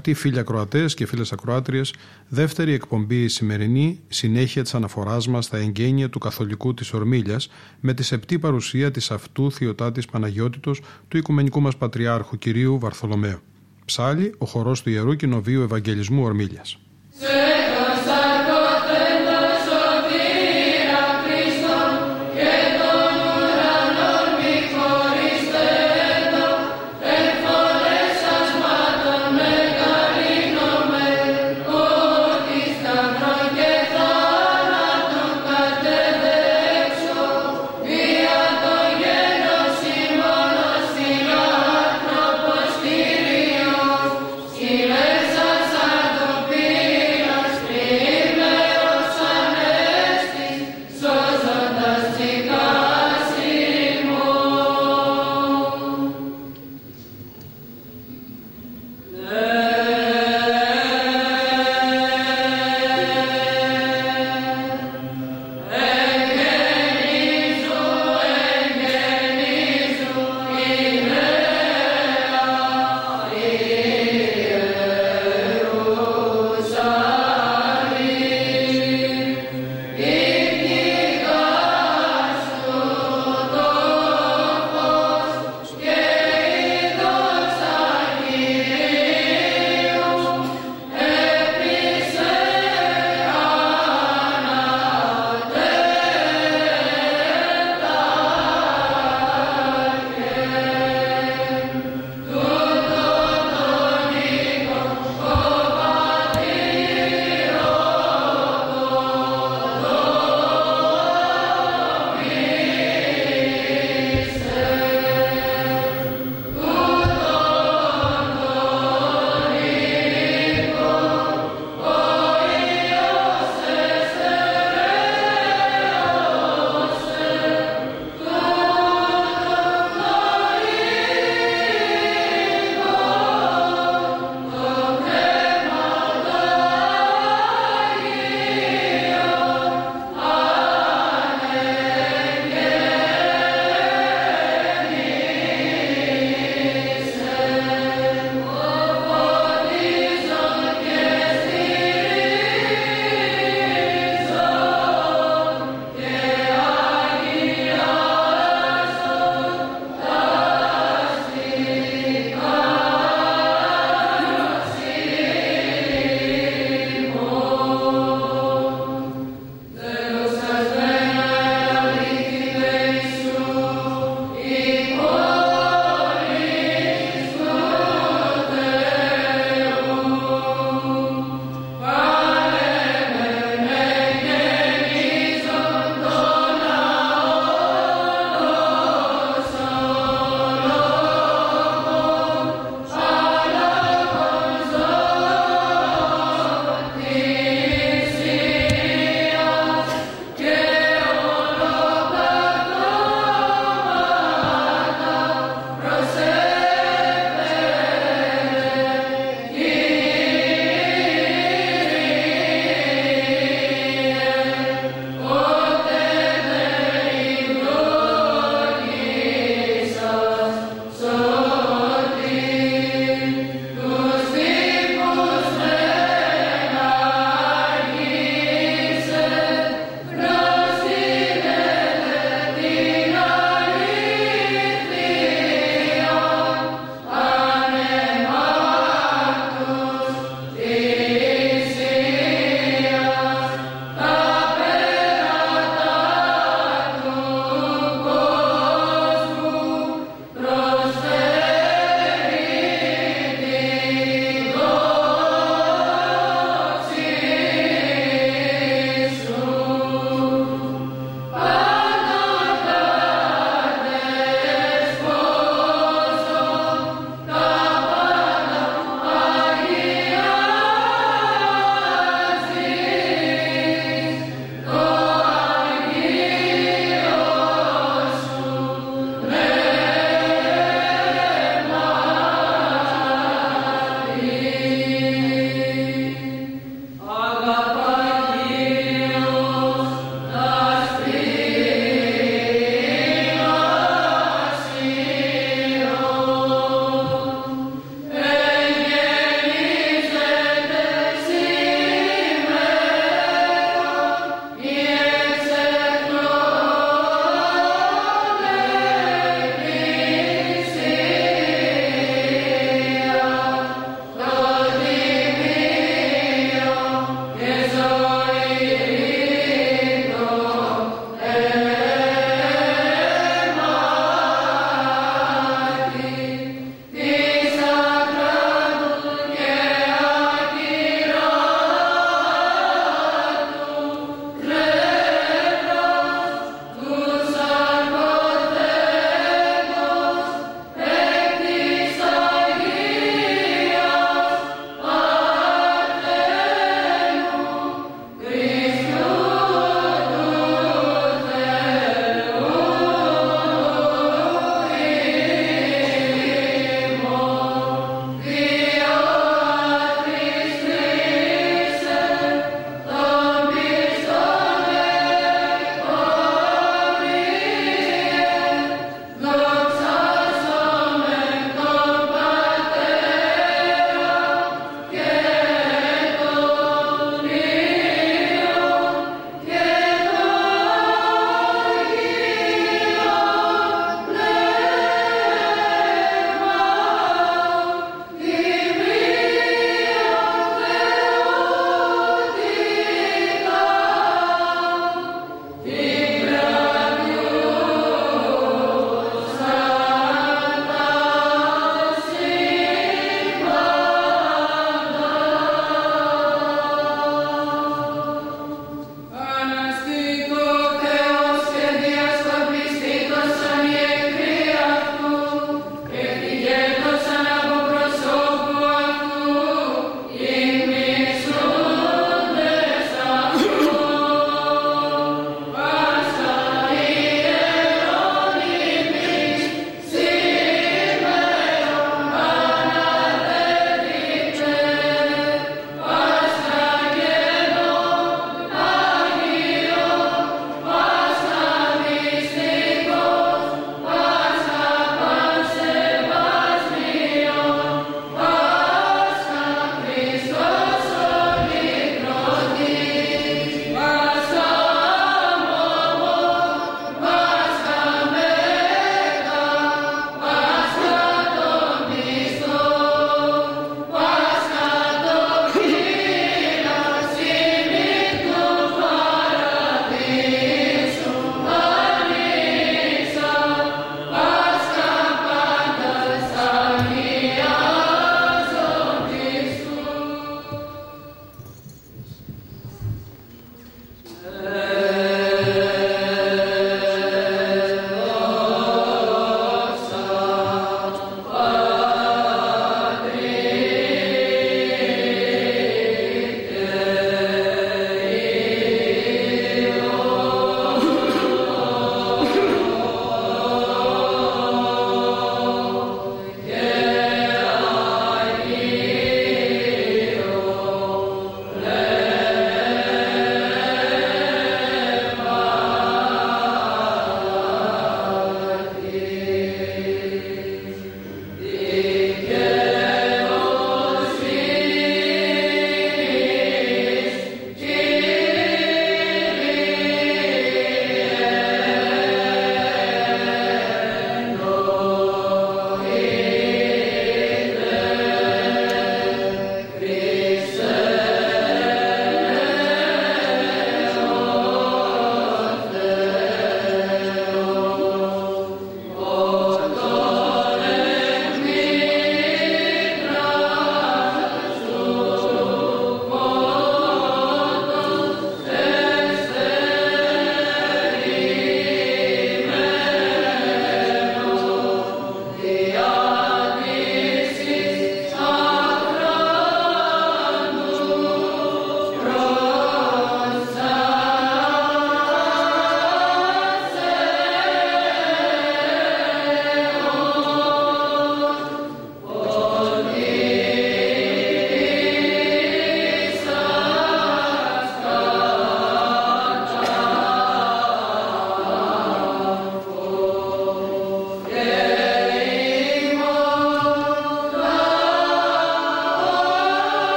[0.00, 1.94] Αγαπητοί φίλοι ακροατές και φίλες ακροάτριες,
[2.28, 7.50] δεύτερη εκπομπή σημερινή, συνέχεια της αναφοράς μας στα εγγένεια του Καθολικού της Ορμήλιας,
[7.80, 13.38] με τη σεπτή παρουσία της αυτού Θειοτάτης Παναγιώτητος του Οικουμενικού μας Πατριάρχου κυρίου Βαρθολομαίου.
[13.84, 16.26] Ψάλι, ο χορός του Ιερού Κοινοβίου Ευαγγελισμού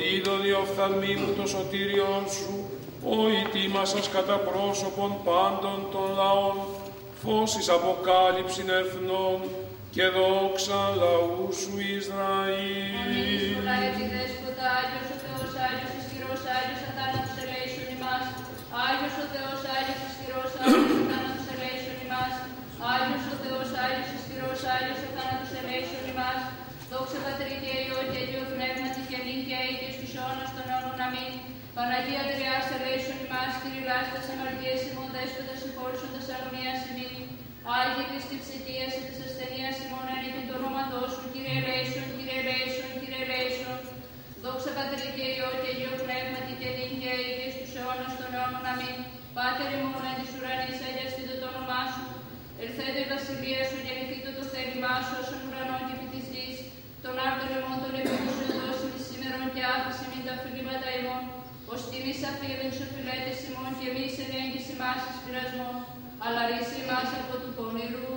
[0.00, 0.58] Ορμήλιας.
[0.62, 2.54] οφθαλμίου το σωτήριον σου,
[3.14, 6.56] ο ητήμασας κατά πρόσωπον πάντων των λαών,
[7.22, 9.38] φως εις αποκάλυψην εθνών
[9.94, 13.64] και δόξα λαού σου Ισραήλ.
[13.74, 18.24] Αμήν, Δέσποτα, Άγιος ο Θεός, Άγιος ισχυρός, Άγιος αθάνατος ελέησον ημάς.
[18.86, 22.34] Άγιος ο Θεός, Άγιος ισχυρός, Άγιος αθάνατος ελέησον ημάς.
[22.92, 26.40] Άγιος ο Θεός, Άγιος ισχυρός, Άγιος αθάνατος ελέησον ημάς.
[26.92, 30.64] Δόξα Πατρί και Υιό και Αγίο Πνεύματι και νυν και αεί και στους αιώνας των
[30.70, 31.00] αιώνων.
[31.06, 31.32] Αμήν.
[31.76, 37.14] Παναγία Τριάς ελέησον ημάς, κηρυλάστας αμαρτίες ημών δέσποτας συγχώρησον τας αγωνίας ημίν.
[37.78, 42.38] Άγιε της της ψυχίας και της ασθενείας ημών ανήκει το όνοματό σου, Κύριε ελέησον, Κύριε
[42.42, 43.78] ελέησον, Κύριε ελέησον.
[44.42, 48.28] Δόξα Πατρί και Υιό και Αγίο Πνεύματι και νυν και αεί και στους αιώνας των
[48.34, 48.64] αιώνων.
[48.72, 48.96] Αμήν.
[49.36, 52.04] Πάτερ ημών εν της ουρανής, αγιαστήτω το όνομά σου.
[52.62, 55.94] Ελθέτω η βασιλεία σου, γεννηθήτω το θέλημά σου, όσον ουρανό και
[57.10, 57.26] επί της γης.
[57.26, 61.22] Τον άρτον ημών των επίγουσων δώσιμη σήμερον και άφηση μην τα φιλήματα ημών.
[61.72, 65.76] Ως τιμής αφήγεν σου φιλέτης ημών και εμείς εν έγκυση μας εις πειρασμόν.
[66.24, 68.12] Αλλά ρίση μας από του πονηρού.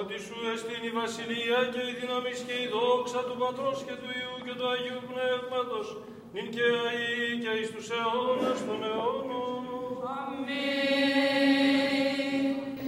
[0.00, 4.08] Ότι σου εστίν η βασιλεία και η δύναμη και η δόξα του Πατρός και του
[4.18, 5.86] Υιού και του Αγίου Πνεύματος,
[6.34, 9.64] νυν και αεί και εις τους αιώνας των αιώνων.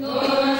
[0.09, 0.55] Amen.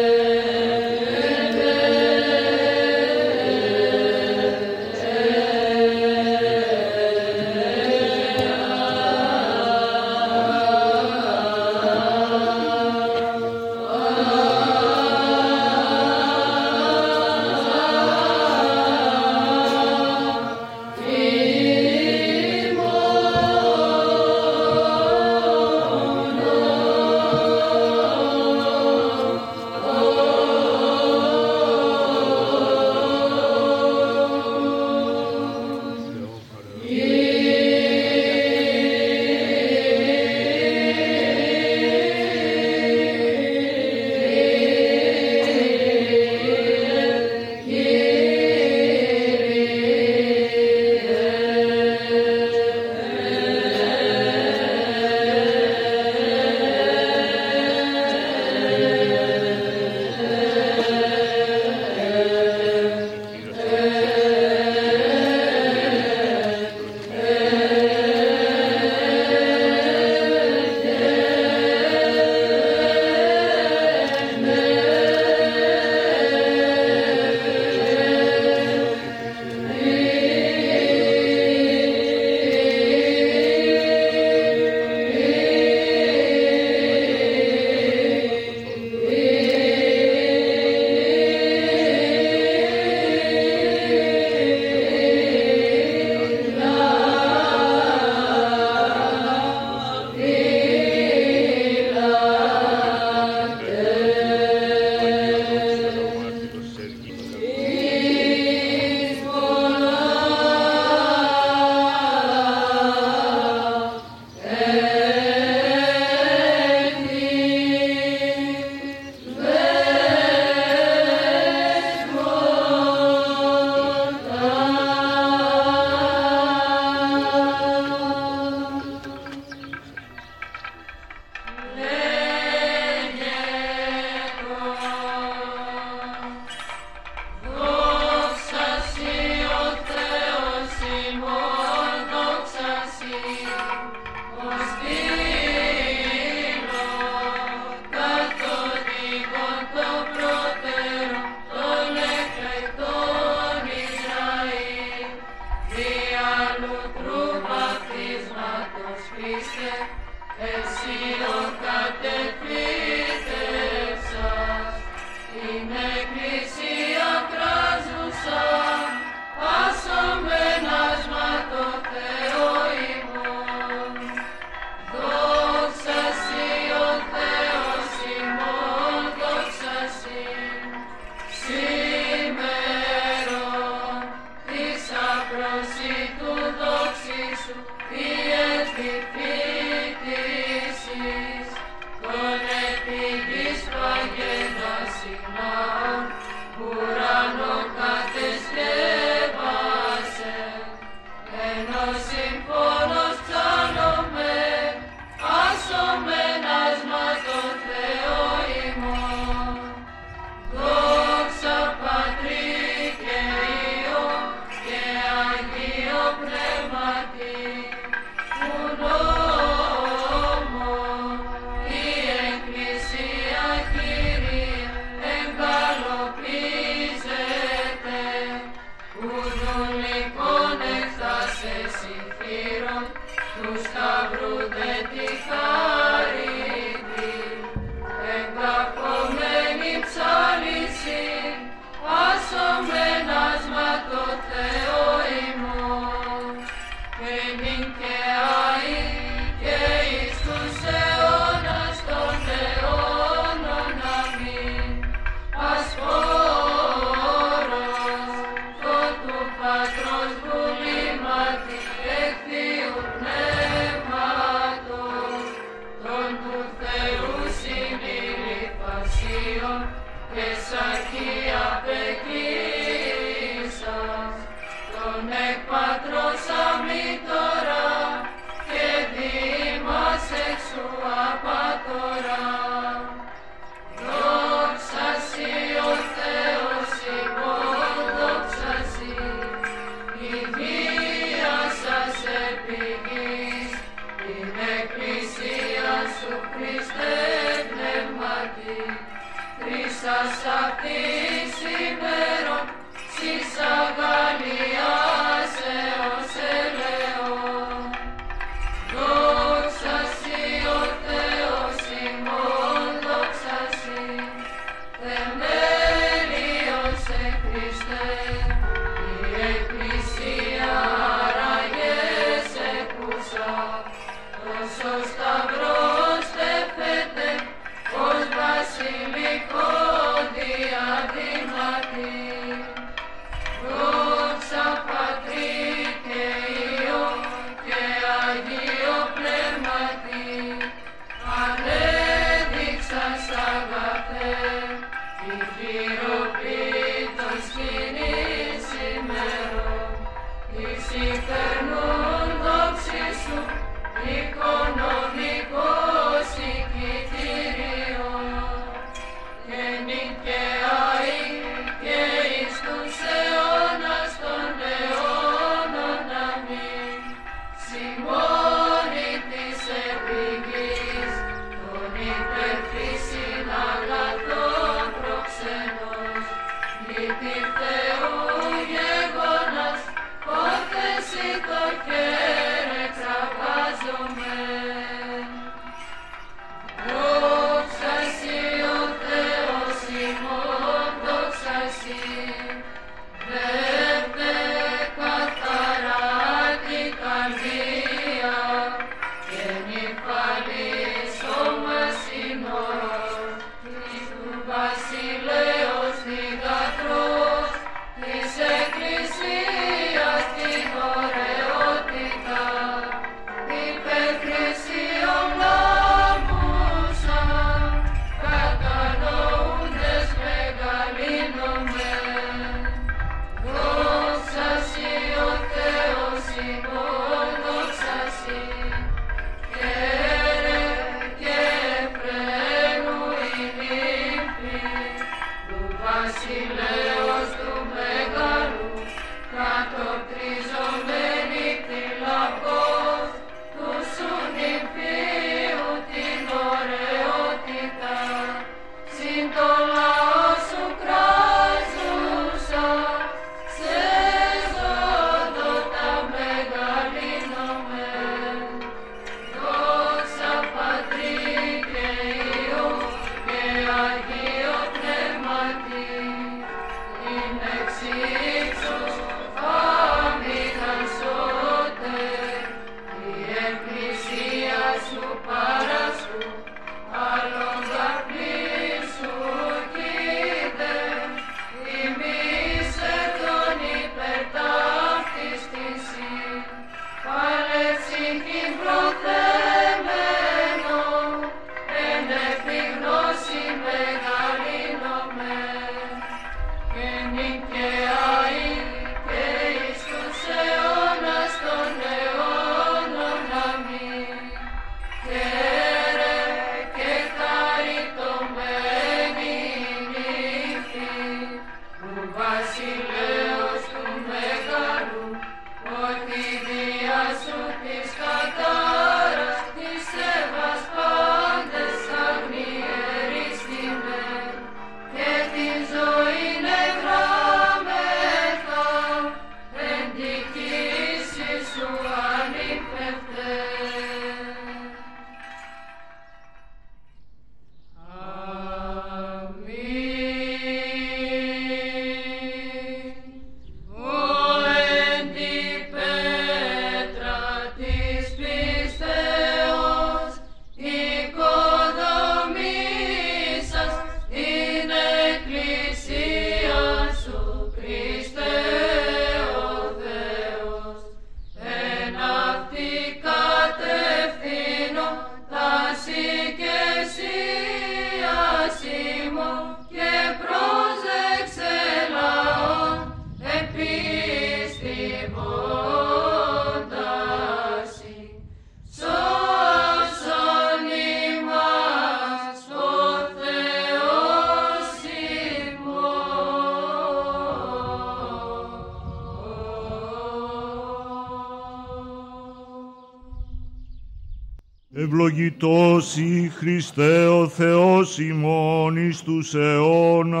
[594.72, 600.00] Ευλογητός η Χριστέ ο Θεός ημών εις τους αιώνας.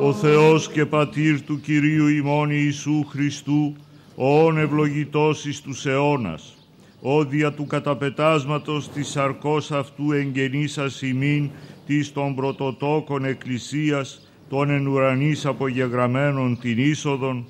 [0.00, 3.76] Ο Θεός και Πατήρ του Κυρίου ημών Ιησού Χριστού,
[4.14, 6.56] όν ευλογητός εις τους αιώνας,
[7.00, 11.50] όδια του καταπετάσματος της σαρκός αυτού εγγενήσας ημίν
[11.86, 17.44] της των πρωτοτόκων εκκλησίας, των εν ουρανής απογεγραμμένων την είσοδον,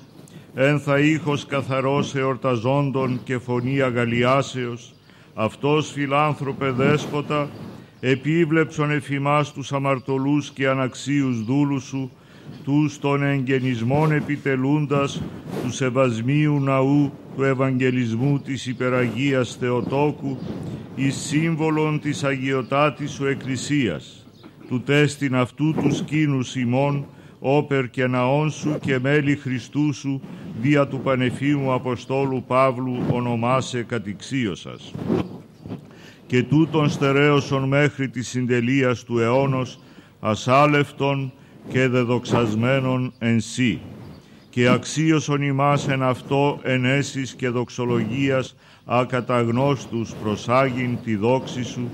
[0.53, 4.93] ένθα ήχος καθαρός εορταζόντων και φωνή αγαλιάσεως,
[5.33, 7.49] αυτός φιλάνθρωπε δέσποτα,
[7.99, 12.11] επίβλεψον εφημάς τους αμαρτωλούς και αναξίους δούλους σου,
[12.63, 15.21] τους των εγγενισμών επιτελούντας
[15.63, 20.37] του Σεβασμίου Ναού του Ευαγγελισμού της Υπεραγίας Θεοτόκου
[20.95, 24.18] εις σύμβολον της Αγιωτάτης σου Εκκλησίας
[24.69, 27.05] του τέστην αυτού του σκήνου ημών,
[27.39, 30.21] όπερ και ναών σου και μέλη Χριστού σου,
[30.61, 34.93] δια του Πανεφήμου Αποστόλου Παύλου ονομάσε κατηξίωσας.
[36.27, 39.79] Και τούτον στερέωσον μέχρι τη συντελείας του αιώνος,
[40.19, 41.31] ασάλευτον
[41.69, 43.79] και δεδοξασμένον εν σύ.
[44.49, 48.55] Και αξίωσον ημάς εν αυτό ενέσεις και δοξολογίας
[48.85, 51.89] ακαταγνώστους προσάγειν τη δόξη σου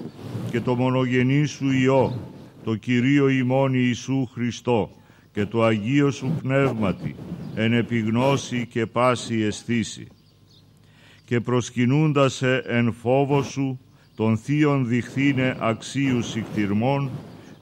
[0.52, 2.34] και το μονογενή σου Υιό,
[2.66, 4.90] το Κυρίο ημών Ιησού Χριστό
[5.34, 7.16] και το Αγίο Σου Πνεύματι
[7.56, 10.08] εν επιγνώση και πάση αισθήση
[11.26, 13.80] και προσκυνούντας εν φόβο Σου
[14.16, 17.10] των θείων διχθήνε αξίους συχτυρμών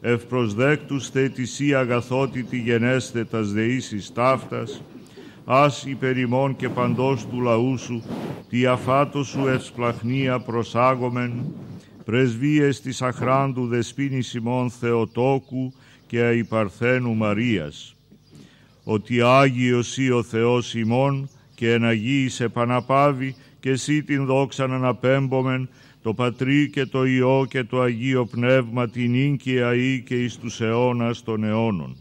[0.02, 4.82] ευπροσδέκτους θετησί αγαθότητη γενέστε τας δεήσεις ταύτας
[5.46, 8.04] ας υπερημών και παντός του λαού Σου
[8.50, 11.44] τη αφάτο Σου ευσπλαχνία προσάγομεν
[12.06, 15.74] πρεσβείες της αχράντου δεσπίνης Σιμών Θεοτόκου
[16.08, 17.96] και αϊπαρθένου Μαρίας,
[18.84, 24.76] ότι Άγιος ή ο Θεός ημών και εν Αγίης επαναπάβει και εσύ την δόξα να
[24.76, 25.70] αναπέμπομεν
[26.02, 30.62] το Πατρί και το Υιό και το Αγίο Πνεύμα την ίνκια ή και εις τους
[30.62, 31.98] αιώνας των αιώνων.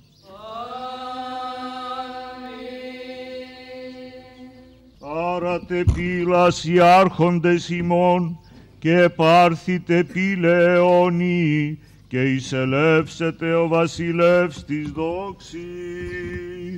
[5.34, 8.41] Άρατε πύλας οι άρχοντες ημών
[8.82, 15.60] και πάρθητε πηλεόνι και εισελεύσετε ο βασιλεύς της δόξης.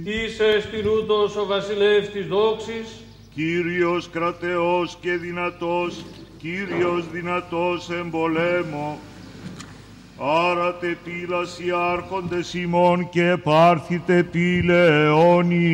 [0.04, 3.04] Είσαι στην ούτως ο βασιλεύς της δόξης.
[3.34, 6.04] Κύριος κρατεός και δυνατός,
[6.38, 8.98] Κύριος δυνατός εμπολέμο.
[10.18, 15.64] Άρατε πύλας οι άρχοντες ημών και πάρθητε πηλεόνι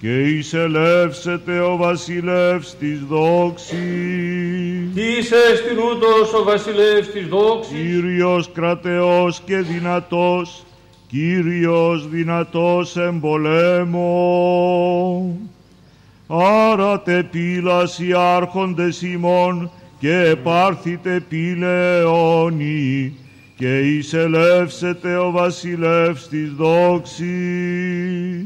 [0.00, 4.57] και εισελεύσετε ο βασιλεύς της δόξης.
[4.98, 7.72] Είσαι στην ούτως ο βασιλεύς της δόξης.
[7.72, 10.62] Κύριος κρατεός και δυνατός,
[11.08, 14.08] Κύριος δυνατός εμπολέμο.
[16.26, 23.16] Άρατε πύλας οι άρχοντες ημών και επάρθητε πύλεόνι
[23.56, 27.26] και εισελεύσετε ο βασιλεύς της δόξης.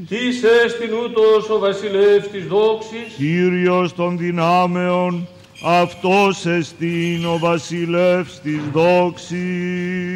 [0.08, 3.14] Είσαι στην ούτως ο βασιλεύς της δόξης.
[3.16, 5.28] Κύριος των δυνάμεων,
[5.64, 10.11] αυτός εστίν ο βασιλεύς της δόξης.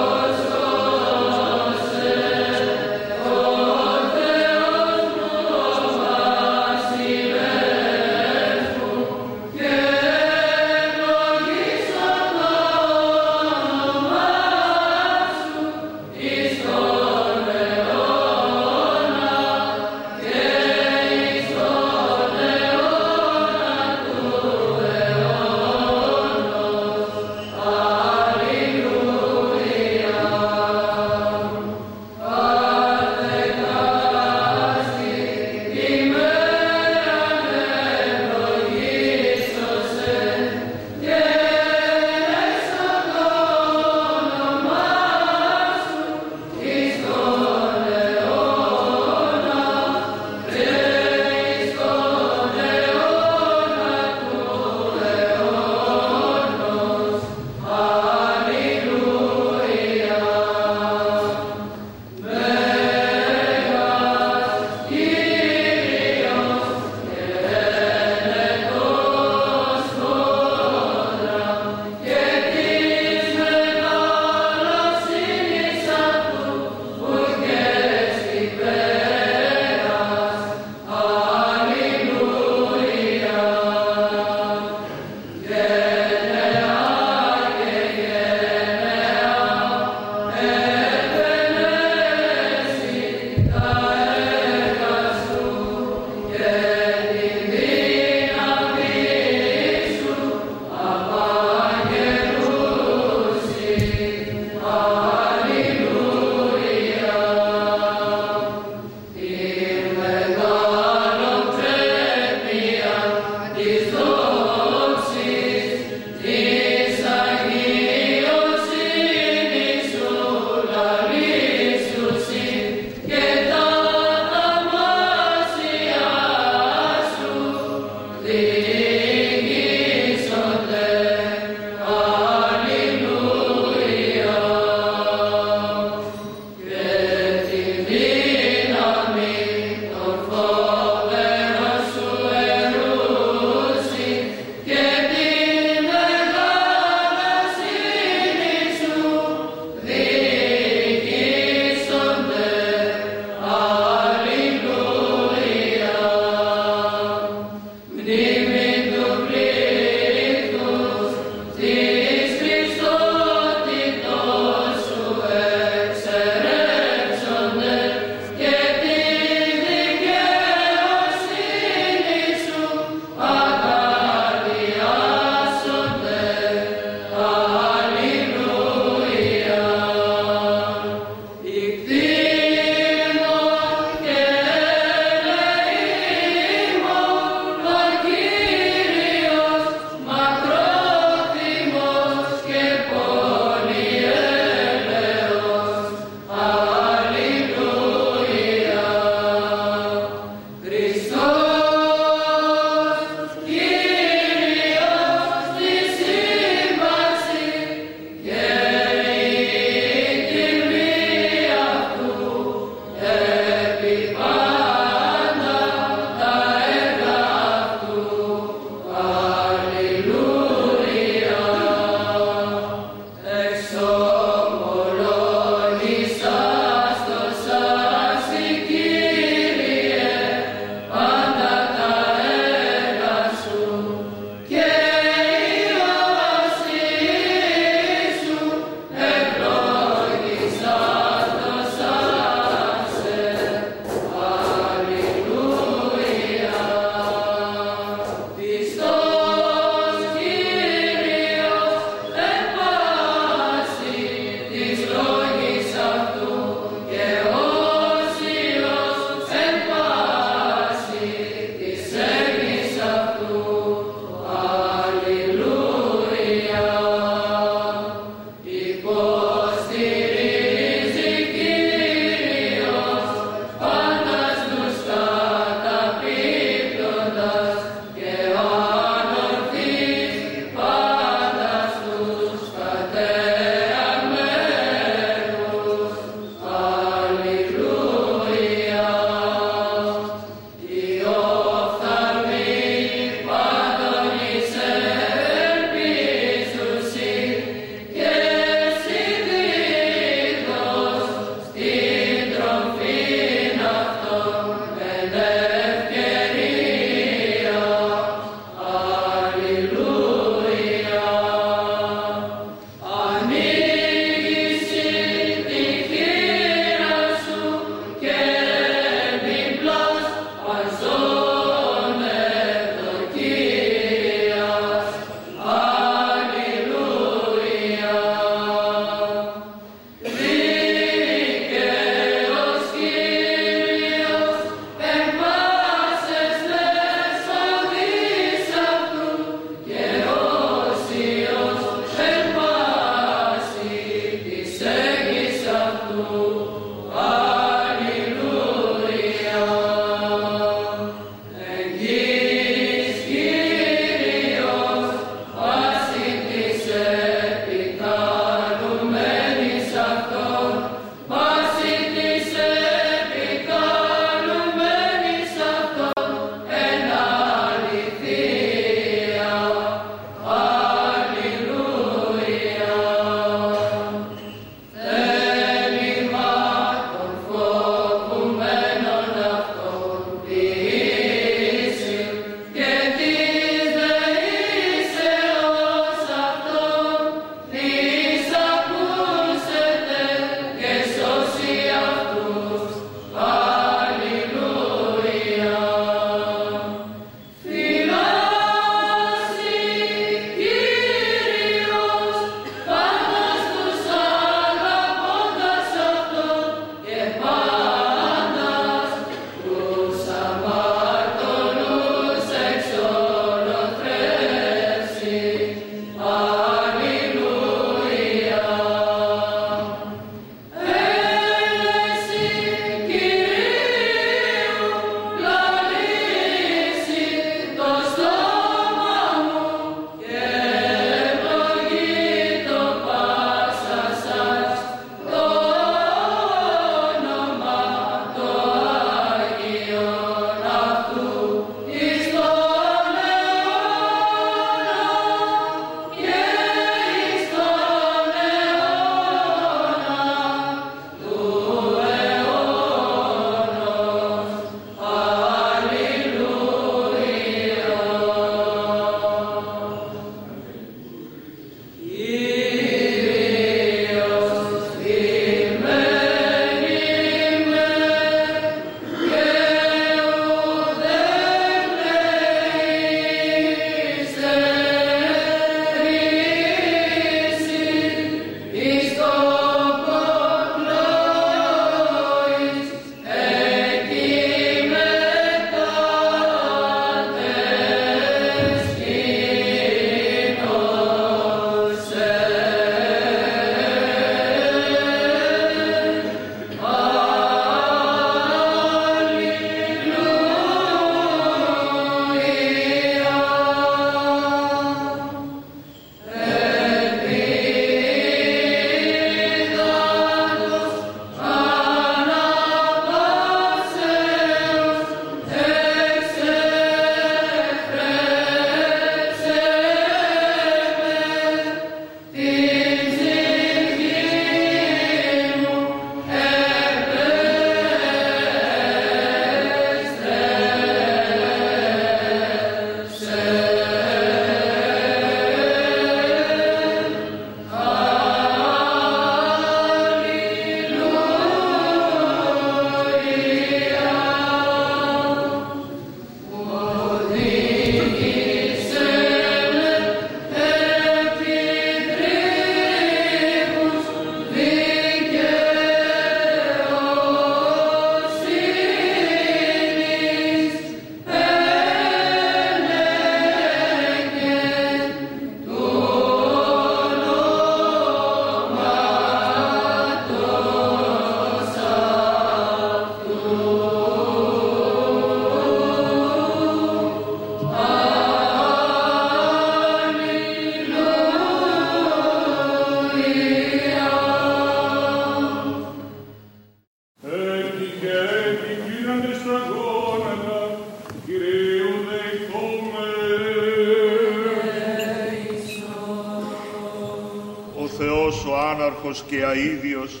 [598.82, 600.00] Άτιμος και αίδιος,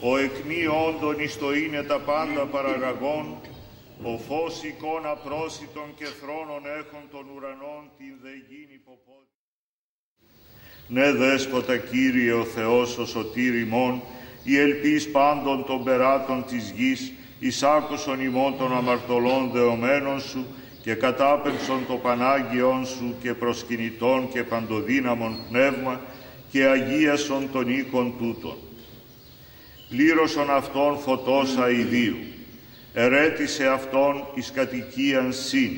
[0.00, 3.40] ο εκμή όντων εις το είναι τα πάντα παραγαγών,
[4.02, 9.36] ο φως εικόνα πρόσιτων και θρόνων έχων των ουρανών την δε γίνει ποπότη.
[10.88, 14.02] Ναι δέσποτα Κύριε ο Θεός ο σωτήρ ημών,
[14.44, 20.46] η ελπίς πάντων των περάτων της γης, εις άκουσον ημών των αμαρτωλών δεωμένων σου
[20.82, 26.00] και κατάπεμψον το Πανάγιον σου και προσκυνητών και παντοδύναμον πνεύμα
[26.50, 28.56] και αγίασον των οίκων τούτων.
[29.88, 32.16] Πλήρωσον αυτόν φωτός αηδίου,
[32.94, 35.70] ερέτησε αυτόν εις κατοικίαν συν,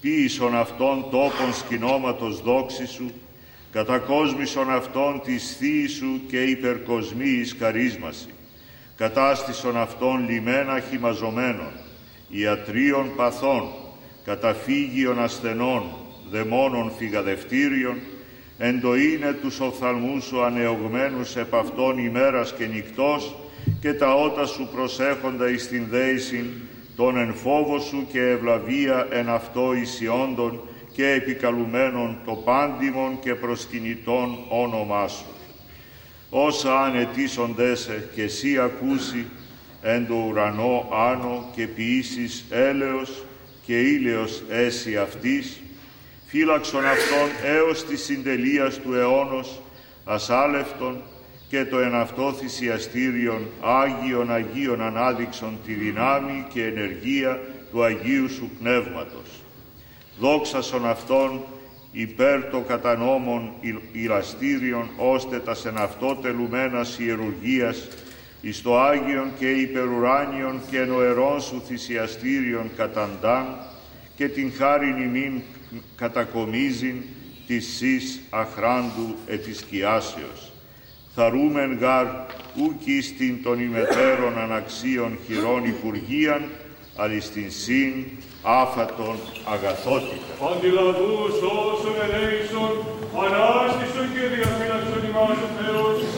[0.00, 3.10] ποίησον αυτόν τόπον σκηνώματος δόξης σου,
[3.72, 8.28] κατακόσμησον αυτόν της θείης σου και υπερκοσμή εις καρίσμαση,
[8.96, 11.72] κατάστησον αυτόν λιμένα χυμαζομένων,
[12.28, 13.68] ιατρίων παθών,
[14.24, 15.82] καταφύγιων ασθενών,
[16.30, 17.96] δαιμόνων φυγαδευτήριων,
[18.58, 23.34] εντοίνε τους οφθαλμούς σου ανεωγμένους επ' αυτόν ημέρας και νυχτός
[23.80, 26.44] και τα ότα σου προσέχοντα εις την δέησιν,
[26.96, 30.60] τον εν φόβο σου και ευλαβία εν αυτό ισιόντων
[30.92, 35.24] και επικαλουμένων το πάντιμον και προσκυνητών όνομά σου.
[36.30, 39.26] Όσα ανετήσοντέσαι και εσύ ακούσει
[39.82, 43.24] εν το ουρανό άνω και ποιήσεις έλεος
[43.66, 45.61] και ήλαιος έσυ αυτής,
[46.32, 49.60] φύλαξον αυτόν έως τη συντελείας του αιώνος,
[50.04, 51.02] ασάλευτον
[51.48, 58.50] και το εν αυτό θυσιαστήριον Άγιον Αγίων ανάδειξον τη δυνάμει και ενεργία του Αγίου Σου
[58.58, 59.42] Πνεύματος.
[60.18, 61.40] Δόξασον αυτόν
[61.92, 63.52] υπέρ το κατανόμων
[63.92, 67.88] ηλαστήριον, ώστε τα σεν αυτό τελουμένας ιερουργίας,
[68.40, 73.70] εις το Άγιον και υπερουράνιον και νοερών σου θυσιαστήριον καταντάν
[74.22, 75.40] και την χάριν ημίν
[75.96, 77.02] κατακομίζειν
[77.46, 80.52] της σεις αχράντου ετισκιάσεως.
[81.14, 82.06] Θαρούμεν γάρ
[82.56, 86.42] ούκ στην των ημετέρων αναξίων χειρών υπουργίαν,
[86.96, 88.04] αλλά στην σύν
[88.42, 90.32] άφατον αγαθότητα.
[90.52, 91.34] Αντιλαβούς
[91.70, 92.72] όσων ελέησον,
[93.24, 96.16] ανάστησον και διαφύλαξον ημάς ο Θεός εις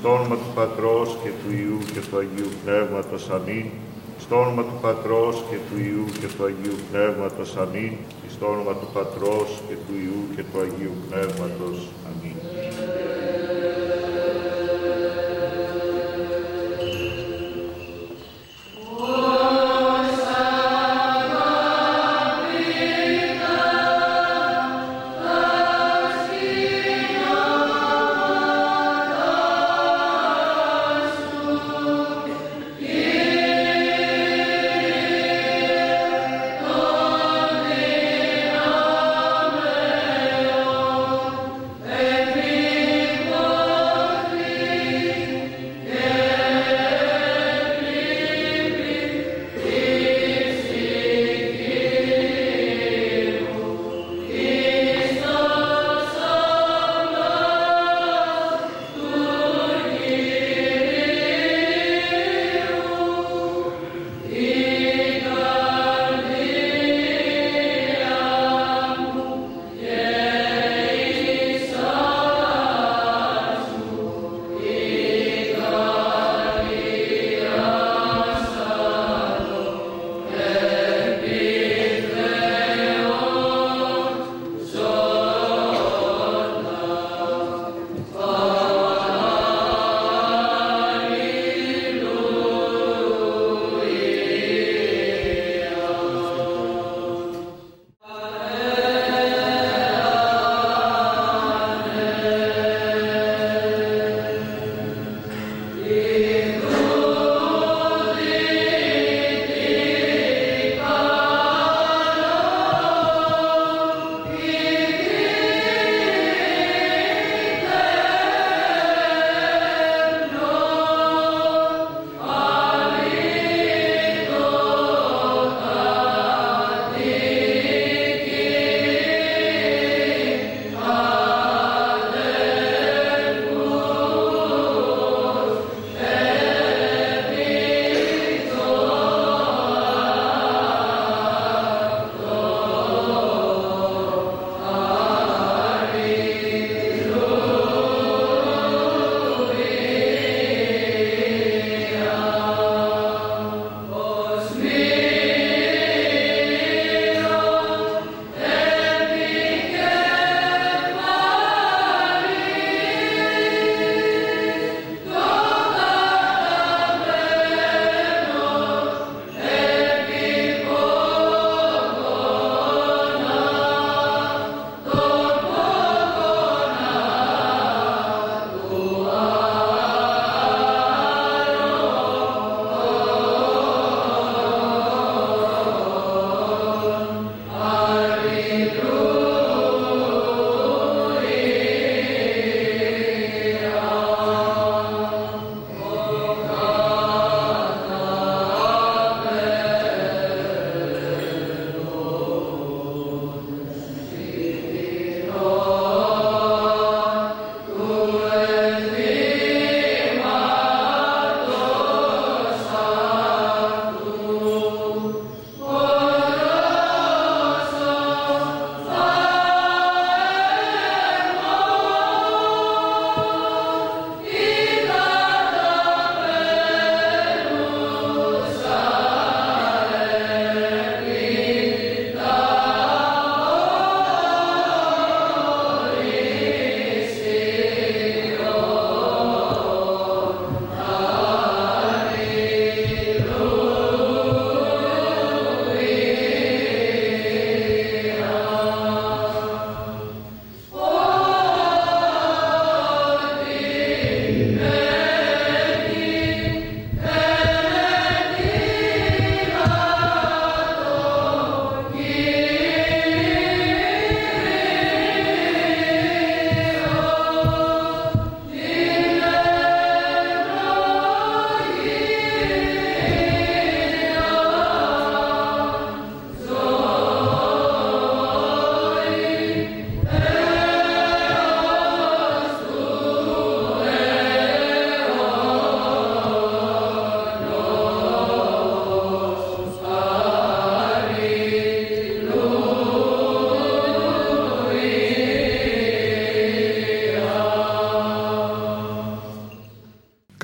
[0.00, 3.30] Στο όνομα του Πατρός και του Ιού και του Αγίου Πνεύματος.
[3.30, 3.66] Αμήν.
[4.20, 7.56] Στο όνομα του Πατρός και του Ιού και του Αγίου Πνεύματος.
[7.56, 7.92] Αμήν.
[8.34, 11.78] Στο όνομα του Πατρός και του Ιού και του Αγίου Πνεύματος.
[12.08, 12.39] Αμήν.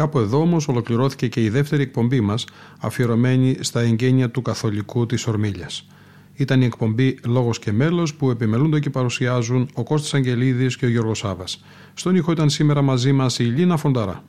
[0.07, 2.46] Κάπου εδώ όμως ολοκληρώθηκε και η δεύτερη εκπομπή μας,
[2.80, 5.86] αφιερωμένη στα εγγένεια του Καθολικού της Ορμήλιας.
[6.34, 10.88] Ήταν η εκπομπή Λόγος και Μέλος που επιμελούνται και παρουσιάζουν ο Κώστας Αγγελίδης και ο
[10.88, 11.64] Γιώργος Σάβας.
[11.94, 14.24] Στον ήχο ήταν σήμερα μαζί μας η Λίνα Φονταρά.